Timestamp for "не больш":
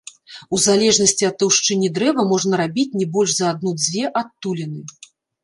3.03-3.37